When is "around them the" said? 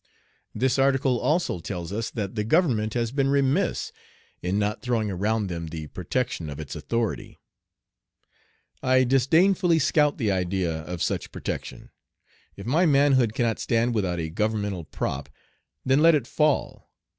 5.11-5.85